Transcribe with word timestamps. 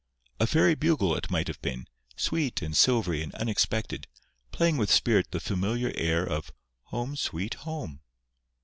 A 0.39 0.47
fairy 0.47 0.73
bugle 0.73 1.13
it 1.15 1.29
might 1.29 1.47
have 1.47 1.61
been, 1.61 1.85
sweet 2.15 2.63
and 2.63 2.75
silvery 2.75 3.21
and 3.21 3.35
unexpected, 3.35 4.07
playing 4.51 4.77
with 4.77 4.89
spirit 4.89 5.29
the 5.29 5.39
familiar 5.39 5.91
air 5.93 6.25
of 6.25 6.51
"Home, 6.85 7.15
Sweet 7.15 7.53
Home." 7.69 7.99